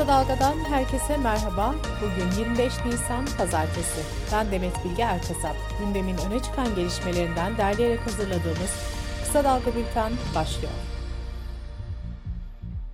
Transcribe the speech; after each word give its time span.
Kısa 0.00 0.12
Dalga'dan 0.12 0.58
herkese 0.58 1.16
merhaba. 1.16 1.74
Bugün 2.00 2.44
25 2.44 2.72
Nisan 2.86 3.26
Pazartesi. 3.38 4.00
Ben 4.32 4.50
Demet 4.50 4.84
Bilge 4.84 5.02
Erkasap. 5.02 5.56
Gündemin 5.78 6.16
öne 6.28 6.42
çıkan 6.42 6.74
gelişmelerinden 6.74 7.56
derleyerek 7.56 8.00
hazırladığımız 8.00 8.72
Kısa 9.24 9.44
Dalga 9.44 9.66
Bülten 9.66 10.12
başlıyor. 10.34 10.72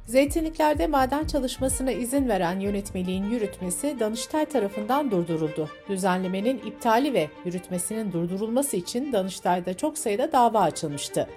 Zeytinliklerde 0.06 0.86
maden 0.86 1.24
çalışmasına 1.26 1.90
izin 1.90 2.28
veren 2.28 2.60
yönetmeliğin 2.60 3.24
yürütmesi 3.24 3.96
Danıştay 4.00 4.46
tarafından 4.46 5.10
durduruldu. 5.10 5.70
Düzenlemenin 5.88 6.58
iptali 6.58 7.14
ve 7.14 7.28
yürütmesinin 7.44 8.12
durdurulması 8.12 8.76
için 8.76 9.12
Danıştay'da 9.12 9.74
çok 9.74 9.98
sayıda 9.98 10.32
dava 10.32 10.60
açılmıştı. 10.60 11.28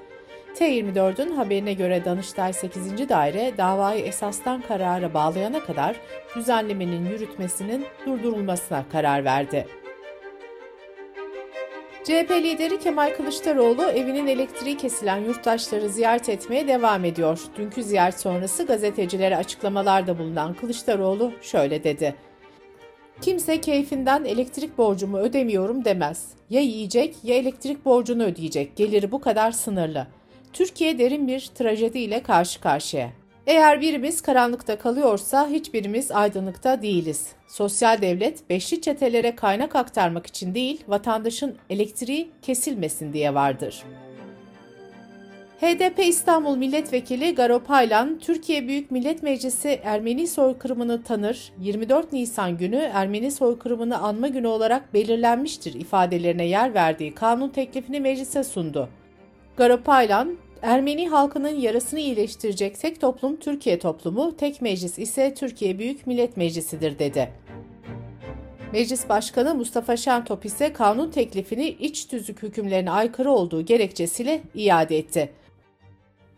T24'ün 0.55 1.31
haberine 1.31 1.73
göre 1.73 2.05
Danıştay 2.05 2.53
8. 2.53 3.09
Daire 3.09 3.51
davayı 3.57 4.03
esastan 4.03 4.61
karara 4.61 5.13
bağlayana 5.13 5.59
kadar 5.59 5.95
düzenlemenin 6.35 7.05
yürütmesinin 7.09 7.85
durdurulmasına 8.05 8.85
karar 8.91 9.25
verdi. 9.25 9.67
CHP 12.03 12.31
lideri 12.31 12.79
Kemal 12.79 13.13
Kılıçdaroğlu 13.17 13.83
evinin 13.83 14.27
elektriği 14.27 14.77
kesilen 14.77 15.17
yurttaşları 15.17 15.89
ziyaret 15.89 16.29
etmeye 16.29 16.67
devam 16.67 17.05
ediyor. 17.05 17.39
Dünkü 17.57 17.83
ziyaret 17.83 18.19
sonrası 18.19 18.65
gazetecilere 18.65 19.37
açıklamalarda 19.37 20.19
bulunan 20.19 20.53
Kılıçdaroğlu 20.53 21.31
şöyle 21.41 21.83
dedi. 21.83 22.15
Kimse 23.21 23.61
keyfinden 23.61 24.25
elektrik 24.25 24.77
borcumu 24.77 25.17
ödemiyorum 25.17 25.85
demez. 25.85 26.27
Ya 26.49 26.61
yiyecek 26.61 27.15
ya 27.23 27.35
elektrik 27.35 27.85
borcunu 27.85 28.23
ödeyecek. 28.23 28.75
Geliri 28.75 29.11
bu 29.11 29.21
kadar 29.21 29.51
sınırlı. 29.51 30.07
Türkiye 30.53 30.99
derin 30.99 31.27
bir 31.27 31.49
trajediyle 31.55 32.23
karşı 32.23 32.61
karşıya. 32.61 33.09
Eğer 33.47 33.81
birimiz 33.81 34.21
karanlıkta 34.21 34.79
kalıyorsa 34.79 35.49
hiçbirimiz 35.49 36.11
aydınlıkta 36.11 36.81
değiliz. 36.81 37.27
Sosyal 37.47 38.01
devlet 38.01 38.49
beşli 38.49 38.81
çetelere 38.81 39.35
kaynak 39.35 39.75
aktarmak 39.75 40.27
için 40.27 40.55
değil, 40.55 40.83
vatandaşın 40.87 41.55
elektriği 41.69 42.29
kesilmesin 42.41 43.13
diye 43.13 43.33
vardır. 43.33 43.83
HDP 45.61 45.99
İstanbul 45.99 46.57
Milletvekili 46.57 47.35
Garo 47.35 47.59
Paylan, 47.59 48.19
Türkiye 48.19 48.67
Büyük 48.67 48.91
Millet 48.91 49.23
Meclisi 49.23 49.79
Ermeni 49.83 50.27
soykırımını 50.27 51.03
tanır, 51.03 51.51
24 51.59 52.13
Nisan 52.13 52.57
günü 52.57 52.89
Ermeni 52.93 53.31
soykırımını 53.31 53.97
anma 53.97 54.27
günü 54.27 54.47
olarak 54.47 54.93
belirlenmiştir 54.93 55.73
ifadelerine 55.73 56.45
yer 56.45 56.73
verdiği 56.73 57.15
kanun 57.15 57.49
teklifini 57.49 57.99
meclise 57.99 58.43
sundu. 58.43 58.89
Garopaylan, 59.59 60.37
Ermeni 60.61 61.09
halkının 61.09 61.59
yarasını 61.59 61.99
iyileştirecek 61.99 62.79
tek 62.79 63.01
toplum 63.01 63.35
Türkiye 63.35 63.79
toplumu, 63.79 64.37
tek 64.37 64.61
meclis 64.61 64.99
ise 64.99 65.33
Türkiye 65.33 65.79
Büyük 65.79 66.07
Millet 66.07 66.37
Meclisi'dir 66.37 66.99
dedi. 66.99 67.31
Meclis 68.73 69.09
Başkanı 69.09 69.55
Mustafa 69.55 69.97
Şentop 69.97 70.45
ise 70.45 70.73
kanun 70.73 71.11
teklifini 71.11 71.67
iç 71.67 72.05
tüzük 72.07 72.43
hükümlerine 72.43 72.91
aykırı 72.91 73.31
olduğu 73.31 73.61
gerekçesiyle 73.61 74.41
iade 74.55 74.97
etti. 74.97 75.31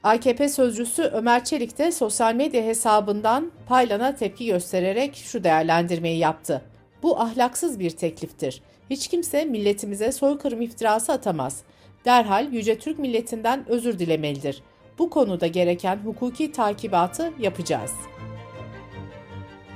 AKP 0.04 0.50
sözcüsü 0.50 1.04
Ömer 1.04 1.44
Çelik 1.46 1.78
de 1.78 1.92
sosyal 1.92 2.36
medya 2.36 2.64
hesabından 2.64 3.52
Paylan'a 3.68 4.16
tepki 4.16 4.46
göstererek 4.46 5.16
şu 5.16 5.44
değerlendirmeyi 5.44 6.18
yaptı. 6.18 6.62
Bu 7.04 7.20
ahlaksız 7.20 7.80
bir 7.80 7.90
tekliftir. 7.90 8.62
Hiç 8.90 9.08
kimse 9.08 9.46
milletimize 9.46 10.12
soykırım 10.12 10.62
iftirası 10.62 11.12
atamaz 11.12 11.64
derhal 12.06 12.54
Yüce 12.54 12.80
Türk 12.80 13.00
milletinden 13.00 13.66
özür 13.70 14.00
dilemelidir. 14.00 14.64
Bu 15.00 15.10
konuda 15.10 15.48
gereken 15.48 15.98
hukuki 15.98 16.52
takibatı 16.52 17.34
yapacağız. 17.40 17.92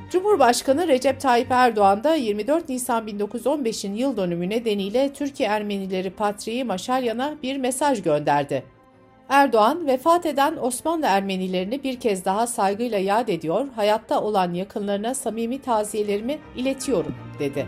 Cumhurbaşkanı 0.10 0.88
Recep 0.88 1.22
Tayyip 1.22 1.52
Erdoğan 1.52 2.04
da 2.04 2.16
24 2.16 2.70
Nisan 2.70 3.08
1915'in 3.08 3.94
yıl 3.94 4.18
dönümü 4.18 4.50
nedeniyle 4.50 5.14
Türkiye 5.14 5.50
Ermenileri 5.50 6.10
Patriği 6.10 6.64
Maşalyan'a 6.64 7.36
bir 7.44 7.58
mesaj 7.58 8.02
gönderdi. 8.02 8.64
Erdoğan, 9.30 9.88
vefat 9.88 10.26
eden 10.26 10.58
Osmanlı 10.62 11.06
Ermenilerini 11.06 11.84
bir 11.84 12.00
kez 12.00 12.26
daha 12.26 12.48
saygıyla 12.48 12.98
yad 12.98 13.28
ediyor, 13.28 13.68
hayatta 13.76 14.22
olan 14.22 14.54
yakınlarına 14.54 15.14
samimi 15.14 15.62
taziyelerimi 15.62 16.38
iletiyorum, 16.56 17.16
dedi. 17.40 17.68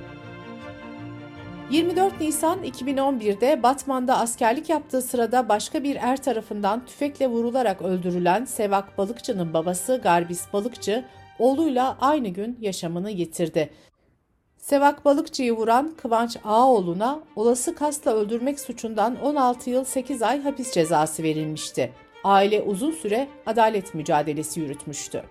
24 1.72 2.22
Nisan 2.22 2.64
2011'de 2.64 3.64
Batman'da 3.64 4.18
askerlik 4.18 4.70
yaptığı 4.70 5.02
sırada 5.02 5.50
başka 5.50 5.84
bir 5.84 5.96
er 5.96 6.24
tarafından 6.24 6.86
tüfekle 6.86 7.28
vurularak 7.28 7.82
öldürülen 7.82 8.46
Sevak 8.46 8.98
Balıkçı'nın 8.98 9.54
babası 9.54 10.00
Garbis 10.04 10.54
Balıkçı, 10.54 11.06
oğluyla 11.40 11.98
aynı 12.02 12.28
gün 12.28 12.58
yaşamını 12.62 13.12
yitirdi. 13.12 13.70
Sevak 14.58 15.06
Balıkçı'yı 15.06 15.54
vuran 15.54 15.96
Kıvanç 16.02 16.38
Ağoğlu'na 16.44 17.20
olası 17.36 17.76
kasla 17.76 18.14
öldürmek 18.14 18.60
suçundan 18.60 19.22
16 19.22 19.70
yıl 19.70 19.84
8 19.84 20.22
ay 20.22 20.42
hapis 20.42 20.74
cezası 20.74 21.24
verilmişti. 21.24 21.92
Aile 22.24 22.62
uzun 22.62 22.92
süre 22.92 23.28
adalet 23.46 23.94
mücadelesi 23.94 24.60
yürütmüştü. 24.60 25.24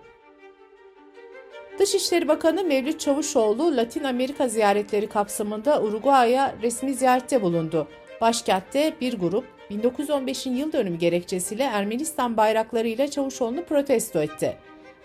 Dışişleri 1.79 2.27
Bakanı 2.27 2.63
Mevlüt 2.63 2.99
Çavuşoğlu 2.99 3.77
Latin 3.77 4.03
Amerika 4.03 4.47
ziyaretleri 4.47 5.07
kapsamında 5.07 5.81
Uruguay'a 5.81 6.55
resmi 6.61 6.93
ziyarette 6.93 7.41
bulundu. 7.41 7.87
Başkentte 8.21 8.93
bir 9.01 9.19
grup 9.19 9.45
1915'in 9.71 10.55
yıl 10.55 10.71
dönümü 10.73 10.97
gerekçesiyle 10.97 11.63
Ermenistan 11.63 12.37
bayraklarıyla 12.37 13.11
Çavuşoğlu'nu 13.11 13.63
protesto 13.65 14.21
etti. 14.21 14.57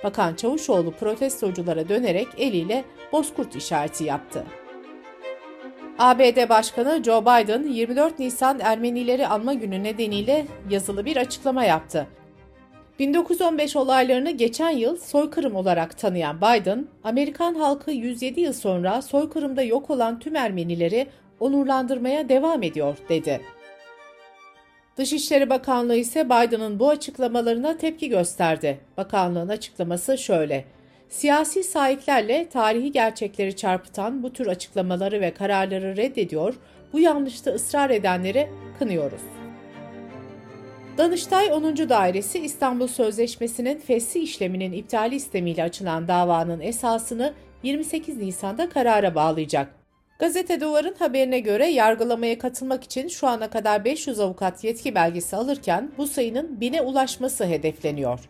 Bakan 0.04 0.34
Çavuşoğlu 0.34 0.92
protestoculara 0.92 1.88
dönerek 1.88 2.28
eliyle 2.38 2.84
bozkurt 3.12 3.56
işareti 3.56 4.04
yaptı. 4.04 4.44
ABD 5.98 6.48
Başkanı 6.48 7.02
Joe 7.04 7.22
Biden 7.22 7.62
24 7.62 8.18
Nisan 8.18 8.60
Ermenileri 8.60 9.26
anma 9.26 9.54
günü 9.54 9.82
nedeniyle 9.82 10.46
yazılı 10.70 11.04
bir 11.04 11.16
açıklama 11.16 11.64
yaptı. 11.64 12.06
1915 12.98 13.76
olaylarını 13.76 14.30
geçen 14.30 14.70
yıl 14.70 14.96
soykırım 14.96 15.56
olarak 15.56 15.98
tanıyan 15.98 16.36
Biden, 16.36 16.86
Amerikan 17.04 17.54
halkı 17.54 17.90
107 17.90 18.40
yıl 18.40 18.52
sonra 18.52 19.02
soykırımda 19.02 19.62
yok 19.62 19.90
olan 19.90 20.18
tüm 20.18 20.36
Ermenileri 20.36 21.06
onurlandırmaya 21.40 22.28
devam 22.28 22.62
ediyor 22.62 22.96
dedi. 23.08 23.40
Dışişleri 24.96 25.50
Bakanlığı 25.50 25.96
ise 25.96 26.26
Biden'ın 26.26 26.78
bu 26.78 26.88
açıklamalarına 26.88 27.76
tepki 27.76 28.08
gösterdi. 28.08 28.80
Bakanlığın 28.96 29.48
açıklaması 29.48 30.18
şöyle: 30.18 30.64
Siyasi 31.08 31.62
sahiplerle 31.62 32.48
tarihi 32.48 32.92
gerçekleri 32.92 33.56
çarpıtan 33.56 34.22
bu 34.22 34.32
tür 34.32 34.46
açıklamaları 34.46 35.20
ve 35.20 35.34
kararları 35.34 35.96
reddediyor, 35.96 36.54
bu 36.92 37.00
yanlışta 37.00 37.50
ısrar 37.50 37.90
edenleri 37.90 38.48
kınıyoruz. 38.78 39.41
Danıştay 40.98 41.52
10. 41.52 41.76
Dairesi 41.76 42.38
İstanbul 42.38 42.86
Sözleşmesi'nin 42.86 43.78
fesli 43.78 44.20
işleminin 44.20 44.72
iptali 44.72 45.14
istemiyle 45.14 45.62
açılan 45.62 46.08
davanın 46.08 46.60
esasını 46.60 47.32
28 47.62 48.16
Nisan'da 48.16 48.68
karara 48.68 49.14
bağlayacak. 49.14 49.74
Gazete 50.18 50.60
Duvar'ın 50.60 50.94
haberine 50.98 51.40
göre 51.40 51.66
yargılamaya 51.66 52.38
katılmak 52.38 52.84
için 52.84 53.08
şu 53.08 53.26
ana 53.26 53.50
kadar 53.50 53.84
500 53.84 54.20
avukat 54.20 54.64
yetki 54.64 54.94
belgesi 54.94 55.36
alırken 55.36 55.90
bu 55.98 56.06
sayının 56.06 56.60
bine 56.60 56.80
ulaşması 56.82 57.44
hedefleniyor. 57.44 58.20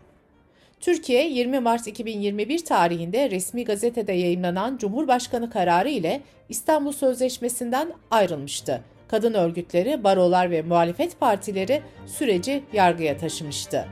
Türkiye 0.81 1.29
20 1.29 1.59
Mart 1.59 1.87
2021 1.87 2.65
tarihinde 2.65 3.31
resmi 3.31 3.65
gazetede 3.65 4.13
yayınlanan 4.13 4.77
Cumhurbaşkanı 4.77 5.49
kararı 5.49 5.89
ile 5.89 6.21
İstanbul 6.49 6.91
Sözleşmesi'nden 6.91 7.93
ayrılmıştı 8.11 8.83
kadın 9.13 9.33
örgütleri, 9.33 10.03
barolar 10.03 10.51
ve 10.51 10.61
muhalefet 10.61 11.19
partileri 11.19 11.81
süreci 12.05 12.63
yargıya 12.73 13.17
taşımıştı. 13.17 13.85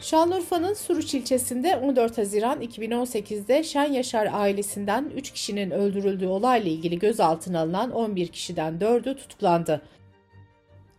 Şanlıurfa'nın 0.00 0.74
Suruç 0.74 1.14
ilçesinde 1.14 1.76
14 1.76 2.18
Haziran 2.18 2.62
2018'de 2.62 3.64
Şen 3.64 3.92
Yaşar 3.92 4.28
ailesinden 4.32 5.10
3 5.16 5.30
kişinin 5.30 5.70
öldürüldüğü 5.70 6.26
olayla 6.26 6.70
ilgili 6.70 6.98
gözaltına 6.98 7.60
alınan 7.60 7.90
11 7.90 8.28
kişiden 8.28 8.74
4'ü 8.78 9.16
tutuklandı. 9.16 9.82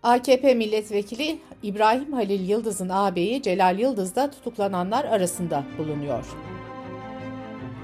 AKP 0.03 0.53
milletvekili 0.53 1.39
İbrahim 1.63 2.13
Halil 2.13 2.49
Yıldız'ın 2.49 2.89
ağabeyi 2.89 3.41
Celal 3.41 3.79
Yıldız 3.79 4.15
da 4.15 4.31
tutuklananlar 4.31 5.05
arasında 5.05 5.63
bulunuyor. 5.77 6.54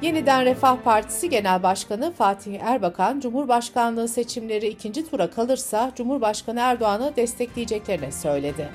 Yeniden 0.02 0.46
Refah 0.46 0.78
Partisi 0.78 1.30
Genel 1.30 1.64
Başkanı 1.64 2.12
Fatih 2.12 2.60
Erbakan, 2.62 3.20
Cumhurbaşkanlığı 3.20 4.08
seçimleri 4.08 4.68
ikinci 4.68 5.10
tura 5.10 5.30
kalırsa 5.30 5.92
Cumhurbaşkanı 5.96 6.60
Erdoğan'ı 6.60 7.16
destekleyeceklerini 7.16 8.12
söyledi. 8.12 8.70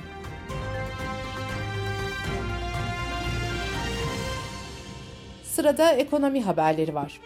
Sırada 5.43 5.91
ekonomi 5.91 6.41
haberleri 6.41 6.95
var. 6.95 7.21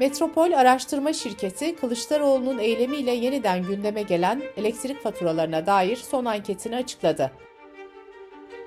Metropol 0.00 0.52
Araştırma 0.52 1.12
Şirketi, 1.12 1.76
Kılıçdaroğlu'nun 1.76 2.58
eylemiyle 2.58 3.10
yeniden 3.10 3.62
gündeme 3.62 4.02
gelen 4.02 4.42
elektrik 4.56 5.02
faturalarına 5.02 5.66
dair 5.66 5.96
son 5.96 6.24
anketini 6.24 6.76
açıkladı. 6.76 7.30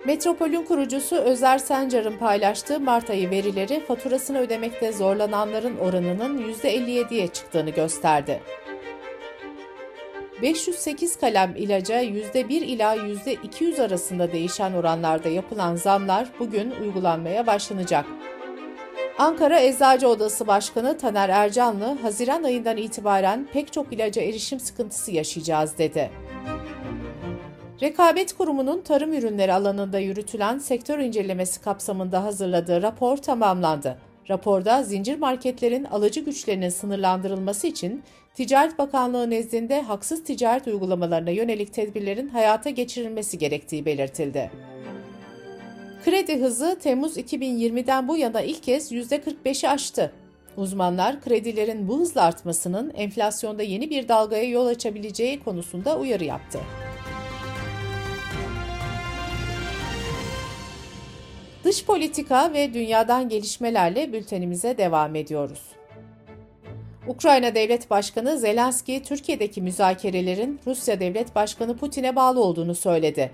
Metropol'ün 0.06 0.64
kurucusu 0.64 1.16
Özer 1.16 1.58
Sencar'ın 1.58 2.18
paylaştığı 2.18 2.80
Mart 2.80 3.10
ayı 3.10 3.30
verileri 3.30 3.80
faturasını 3.80 4.40
ödemekte 4.40 4.92
zorlananların 4.92 5.78
oranının 5.78 6.38
%57'ye 6.38 7.28
çıktığını 7.28 7.70
gösterdi. 7.70 8.42
508 10.42 11.16
kalem 11.20 11.54
ilaca 11.56 12.02
%1 12.02 12.50
ila 12.50 12.96
%200 12.96 13.82
arasında 13.82 14.32
değişen 14.32 14.74
oranlarda 14.74 15.30
yapılan 15.30 15.76
zamlar 15.76 16.28
bugün 16.40 16.72
uygulanmaya 16.82 17.48
başlanacak. 17.48 18.06
Ankara 19.20 19.60
Eczacı 19.60 20.08
Odası 20.08 20.48
Başkanı 20.48 20.98
Taner 20.98 21.30
Ercanlı, 21.30 21.98
Haziran 22.02 22.44
ayından 22.44 22.78
itibaren 22.78 23.48
pek 23.54 23.74
çok 23.74 23.94
ilaca 23.94 24.22
erişim 24.22 24.60
sıkıntısı 24.60 25.12
yaşayacağız 25.12 25.78
dedi. 25.78 26.12
Rekabet 27.82 28.34
Kurumu'nun 28.34 28.82
tarım 28.82 29.14
ürünleri 29.14 29.54
alanında 29.54 30.00
yürütülen 30.00 30.58
sektör 30.58 31.00
incelemesi 31.00 31.62
kapsamında 31.62 32.24
hazırladığı 32.24 32.82
rapor 32.82 33.18
tamamlandı. 33.18 33.98
Raporda 34.30 34.84
zincir 34.84 35.18
marketlerin 35.18 35.84
alıcı 35.84 36.20
güçlerinin 36.20 36.70
sınırlandırılması 36.70 37.68
için 37.68 38.04
Ticaret 38.34 38.78
Bakanlığı 38.78 39.30
nezdinde 39.30 39.82
haksız 39.82 40.24
ticaret 40.24 40.68
uygulamalarına 40.68 41.30
yönelik 41.30 41.74
tedbirlerin 41.74 42.28
hayata 42.28 42.70
geçirilmesi 42.70 43.38
gerektiği 43.38 43.86
belirtildi. 43.86 44.52
Kredi 46.06 46.42
hızı 46.42 46.78
Temmuz 46.80 47.18
2020'den 47.18 48.08
bu 48.08 48.18
yana 48.18 48.42
ilk 48.42 48.64
kez 48.64 48.92
%45'i 48.92 49.70
aştı. 49.70 50.12
Uzmanlar 50.58 51.22
kredilerin 51.22 51.88
bu 51.88 52.00
hızla 52.00 52.22
artmasının 52.22 52.92
enflasyonda 52.96 53.64
yeni 53.64 53.90
bir 53.90 54.08
dalgaya 54.08 54.44
yol 54.44 54.66
açabileceği 54.66 55.44
konusunda 55.44 56.00
uyarı 56.00 56.24
yaptı. 56.24 56.60
Dış 61.68 61.86
politika 61.86 62.54
ve 62.54 62.74
dünyadan 62.74 63.30
gelişmelerle 63.30 64.14
bültenimize 64.14 64.78
devam 64.78 65.16
ediyoruz. 65.16 65.62
Ukrayna 67.08 67.56
Devlet 67.56 67.90
Başkanı 67.90 68.38
Zelenski, 68.38 69.04
Türkiye'deki 69.04 69.62
müzakerelerin 69.62 70.60
Rusya 70.68 71.00
Devlet 71.00 71.36
Başkanı 71.36 71.78
Putin'e 71.78 72.16
bağlı 72.16 72.44
olduğunu 72.44 72.76
söyledi. 72.76 73.32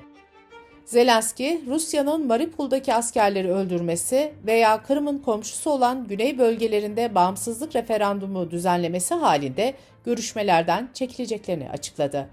Zelenski, 0.86 1.62
Rusya'nın 1.68 2.28
Mariupol'daki 2.28 2.94
askerleri 2.94 3.52
öldürmesi 3.52 4.34
veya 4.46 4.84
Kırım'ın 4.84 5.18
komşusu 5.18 5.70
olan 5.70 6.08
güney 6.08 6.38
bölgelerinde 6.38 7.16
bağımsızlık 7.16 7.76
referandumu 7.76 8.52
düzenlemesi 8.52 9.14
halinde 9.14 9.74
görüşmelerden 10.06 10.90
çekileceklerini 10.94 11.70
açıkladı. 11.70 12.30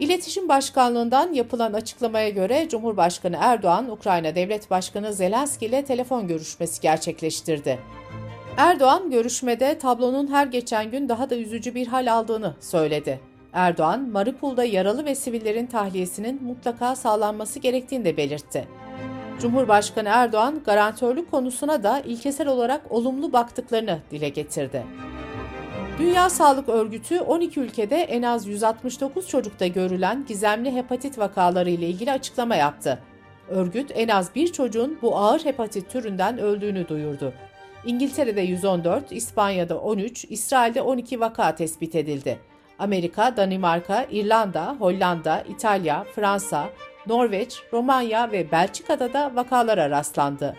İletişim 0.00 0.48
Başkanlığından 0.48 1.32
yapılan 1.32 1.72
açıklamaya 1.72 2.28
göre 2.28 2.68
Cumhurbaşkanı 2.68 3.36
Erdoğan, 3.40 3.90
Ukrayna 3.90 4.34
Devlet 4.34 4.70
Başkanı 4.70 5.12
Zelenski 5.12 5.66
ile 5.66 5.84
telefon 5.84 6.28
görüşmesi 6.28 6.80
gerçekleştirdi. 6.80 7.78
Erdoğan 8.56 9.10
görüşmede 9.10 9.78
tablonun 9.78 10.26
her 10.26 10.46
geçen 10.46 10.90
gün 10.90 11.08
daha 11.08 11.30
da 11.30 11.36
üzücü 11.36 11.74
bir 11.74 11.86
hal 11.86 12.12
aldığını 12.12 12.54
söyledi. 12.60 13.20
Erdoğan, 13.52 14.08
Mariupol'da 14.08 14.64
yaralı 14.64 15.04
ve 15.04 15.14
sivillerin 15.14 15.66
tahliyesinin 15.66 16.44
mutlaka 16.44 16.96
sağlanması 16.96 17.58
gerektiğini 17.58 18.04
de 18.04 18.16
belirtti. 18.16 18.68
Cumhurbaşkanı 19.40 20.08
Erdoğan, 20.08 20.62
garantörlük 20.66 21.30
konusuna 21.30 21.82
da 21.82 22.00
ilkesel 22.00 22.48
olarak 22.48 22.92
olumlu 22.92 23.32
baktıklarını 23.32 23.98
dile 24.10 24.28
getirdi. 24.28 24.82
Dünya 25.98 26.30
Sağlık 26.30 26.68
Örgütü 26.68 27.20
12 27.20 27.60
ülkede 27.60 27.96
en 27.96 28.22
az 28.22 28.46
169 28.46 29.28
çocukta 29.28 29.66
görülen 29.66 30.24
gizemli 30.28 30.74
hepatit 30.74 31.18
vakaları 31.18 31.70
ile 31.70 31.88
ilgili 31.88 32.12
açıklama 32.12 32.56
yaptı. 32.56 32.98
Örgüt 33.48 33.90
en 33.94 34.08
az 34.08 34.34
bir 34.34 34.52
çocuğun 34.52 34.98
bu 35.02 35.16
ağır 35.16 35.44
hepatit 35.44 35.90
türünden 35.90 36.38
öldüğünü 36.38 36.88
duyurdu. 36.88 37.32
İngiltere'de 37.86 38.40
114, 38.40 39.12
İspanya'da 39.12 39.78
13, 39.78 40.24
İsrail'de 40.24 40.82
12 40.82 41.20
vaka 41.20 41.54
tespit 41.54 41.94
edildi. 41.94 42.38
Amerika, 42.78 43.36
Danimarka, 43.36 44.06
İrlanda, 44.10 44.76
Hollanda, 44.78 45.44
İtalya, 45.48 46.04
Fransa, 46.14 46.68
Norveç, 47.06 47.62
Romanya 47.72 48.32
ve 48.32 48.50
Belçika'da 48.50 49.12
da 49.12 49.32
vakalara 49.34 49.90
rastlandı. 49.90 50.56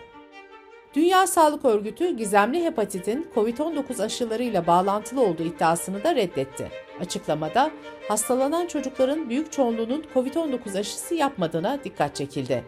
Dünya 0.96 1.26
Sağlık 1.26 1.64
Örgütü 1.64 2.16
gizemli 2.16 2.64
hepatitin 2.64 3.26
COVID-19 3.34 4.04
aşılarıyla 4.04 4.66
bağlantılı 4.66 5.20
olduğu 5.20 5.42
iddiasını 5.42 6.04
da 6.04 6.14
reddetti. 6.14 6.70
Açıklamada 7.00 7.70
hastalanan 8.08 8.66
çocukların 8.66 9.30
büyük 9.30 9.52
çoğunluğunun 9.52 10.04
COVID-19 10.14 10.78
aşısı 10.78 11.14
yapmadığına 11.14 11.84
dikkat 11.84 12.16
çekildi. 12.16 12.64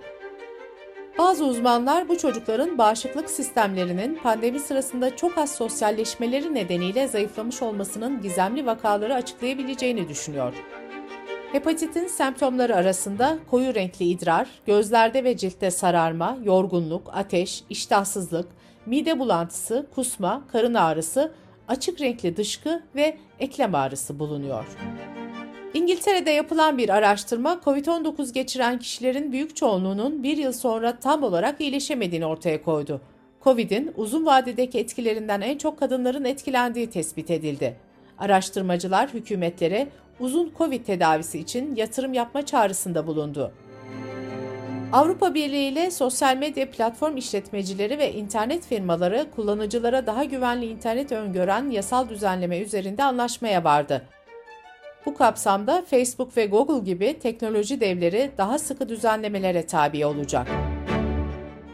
Bazı 1.19 1.44
uzmanlar 1.44 2.08
bu 2.08 2.19
çocukların 2.19 2.78
bağışıklık 2.78 3.30
sistemlerinin 3.30 4.14
pandemi 4.14 4.60
sırasında 4.60 5.16
çok 5.16 5.38
az 5.38 5.54
sosyalleşmeleri 5.54 6.54
nedeniyle 6.54 7.08
zayıflamış 7.08 7.62
olmasının 7.62 8.20
gizemli 8.20 8.66
vakaları 8.66 9.14
açıklayabileceğini 9.14 10.08
düşünüyor. 10.08 10.54
Hepatitin 11.53 12.06
semptomları 12.06 12.77
arasında 12.77 13.39
koyu 13.50 13.75
renkli 13.75 14.05
idrar, 14.05 14.49
gözlerde 14.67 15.25
ve 15.25 15.37
ciltte 15.37 15.71
sararma, 15.71 16.39
yorgunluk, 16.45 17.11
ateş, 17.12 17.65
iştahsızlık, 17.71 18.49
mide 18.87 19.19
bulantısı, 19.19 19.87
kusma, 19.95 20.43
karın 20.53 20.75
ağrısı, 20.75 21.33
açık 21.69 22.00
renkli 22.00 22.37
dışkı 22.37 22.83
ve 22.95 23.17
eklem 23.41 23.75
ağrısı 23.75 24.19
bulunuyor. 24.19 24.65
İngiltere'de 25.75 26.31
yapılan 26.31 26.79
bir 26.79 26.89
araştırma 26.89 27.61
COVID-19 27.65 28.33
geçiren 28.33 28.79
kişilerin 28.79 29.33
büyük 29.33 29.56
çoğunluğunun 29.56 30.23
bir 30.23 30.37
yıl 30.37 30.53
sonra 30.53 30.99
tam 30.99 31.23
olarak 31.23 31.61
iyileşemediğini 31.61 32.27
ortaya 32.27 32.62
koydu. 32.62 33.00
COVID'in 33.45 33.93
uzun 33.97 34.27
vadedeki 34.27 34.79
etkilerinden 34.79 35.41
en 35.41 35.59
çok 35.59 35.79
kadınların 35.79 36.25
etkilendiği 36.25 36.91
tespit 36.91 37.31
edildi. 37.31 37.77
Araştırmacılar 38.19 39.09
hükümetlere 39.09 39.89
uzun 40.20 40.53
COVID 40.59 40.85
tedavisi 40.85 41.38
için 41.38 41.76
yatırım 41.76 42.15
yapma 42.15 42.47
çağrısında 42.47 43.06
bulundu. 43.06 43.53
Avrupa 44.93 45.35
Birliği 45.35 45.69
ile 45.69 45.91
sosyal 45.91 46.37
medya 46.37 46.70
platform 46.70 47.17
işletmecileri 47.17 47.99
ve 47.99 48.12
internet 48.12 48.67
firmaları 48.67 49.26
kullanıcılara 49.37 50.06
daha 50.06 50.25
güvenli 50.25 50.67
internet 50.67 51.12
öngören 51.12 51.70
yasal 51.70 52.09
düzenleme 52.09 52.59
üzerinde 52.59 53.05
anlaşmaya 53.05 53.65
vardı. 53.65 54.03
Bu 55.06 55.15
kapsamda 55.15 55.85
Facebook 55.91 56.37
ve 56.37 56.47
Google 56.47 56.85
gibi 56.93 57.19
teknoloji 57.19 57.81
devleri 57.81 58.31
daha 58.38 58.59
sıkı 58.59 58.88
düzenlemelere 58.88 59.67
tabi 59.67 60.06
olacak. 60.06 60.49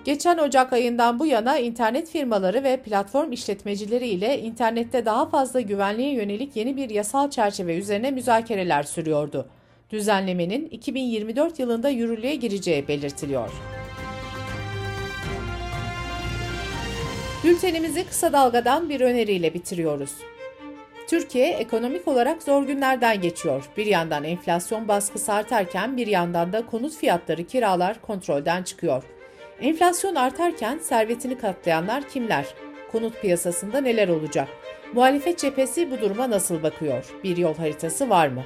Geçen 0.04 0.38
Ocak 0.38 0.72
ayından 0.72 1.18
bu 1.18 1.26
yana 1.26 1.58
internet 1.58 2.08
firmaları 2.08 2.64
ve 2.64 2.76
platform 2.76 3.32
işletmecileri 3.32 4.06
ile 4.06 4.40
internette 4.40 5.04
daha 5.04 5.28
fazla 5.28 5.60
güvenliğe 5.60 6.12
yönelik 6.12 6.56
yeni 6.56 6.76
bir 6.76 6.90
yasal 6.90 7.30
çerçeve 7.30 7.76
üzerine 7.76 8.10
müzakereler 8.10 8.82
sürüyordu. 8.82 9.48
Düzenlemenin 9.90 10.66
2024 10.66 11.58
yılında 11.58 11.88
yürürlüğe 11.88 12.34
gireceği 12.34 12.88
belirtiliyor. 12.88 13.50
Bültenimizi 17.44 18.04
kısa 18.04 18.32
dalgadan 18.32 18.88
bir 18.88 19.00
öneriyle 19.00 19.54
bitiriyoruz. 19.54 20.12
Türkiye 21.08 21.48
ekonomik 21.48 22.08
olarak 22.08 22.42
zor 22.42 22.62
günlerden 22.62 23.20
geçiyor. 23.20 23.70
Bir 23.76 23.86
yandan 23.86 24.24
enflasyon 24.24 24.88
baskısı 24.88 25.32
artarken 25.32 25.96
bir 25.96 26.06
yandan 26.06 26.52
da 26.52 26.66
konut 26.66 26.96
fiyatları, 26.96 27.44
kiralar 27.44 28.00
kontrolden 28.02 28.62
çıkıyor. 28.62 29.04
Enflasyon 29.60 30.14
artarken 30.14 30.78
servetini 30.78 31.38
katlayanlar 31.38 32.08
kimler? 32.08 32.46
Konut 32.92 33.20
piyasasında 33.20 33.80
neler 33.80 34.08
olacak? 34.08 34.48
Muhalefet 34.94 35.38
cephesi 35.38 35.90
bu 35.90 36.00
duruma 36.00 36.30
nasıl 36.30 36.62
bakıyor? 36.62 37.04
Bir 37.24 37.36
yol 37.36 37.54
haritası 37.54 38.10
var 38.10 38.28
mı? 38.28 38.42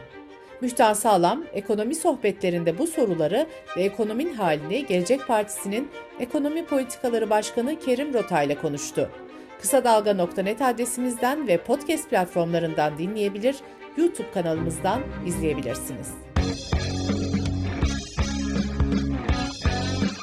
Müjdan 0.60 0.92
Sağlam, 0.92 1.44
ekonomi 1.52 1.94
sohbetlerinde 1.94 2.78
bu 2.78 2.86
soruları 2.86 3.46
ve 3.76 3.82
ekonomin 3.82 4.34
halini 4.34 4.86
Gelecek 4.86 5.26
Partisi'nin 5.26 5.88
Ekonomi 6.20 6.66
Politikaları 6.66 7.30
Başkanı 7.30 7.78
Kerim 7.78 8.14
Rota 8.14 8.42
ile 8.42 8.54
konuştu. 8.54 9.10
Kısa 9.60 9.84
Dalga.net 9.84 10.62
adresimizden 10.62 11.48
ve 11.48 11.56
podcast 11.56 12.10
platformlarından 12.10 12.98
dinleyebilir, 12.98 13.56
YouTube 13.96 14.30
kanalımızdan 14.34 15.00
izleyebilirsiniz. 15.26 16.27